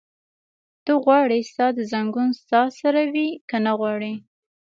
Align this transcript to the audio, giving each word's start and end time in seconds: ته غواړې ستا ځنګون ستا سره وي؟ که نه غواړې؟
ته 0.85 0.93
غواړې 1.03 1.39
ستا 1.49 1.67
ځنګون 1.91 2.29
ستا 2.41 2.61
سره 2.79 3.01
وي؟ 3.13 3.27
که 3.49 3.57
نه 3.65 3.71
غواړې؟ 3.79 4.13